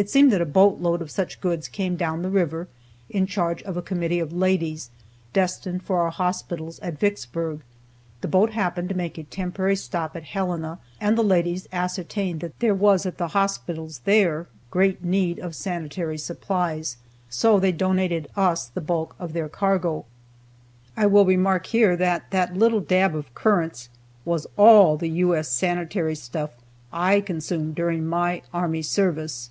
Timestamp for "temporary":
9.24-9.74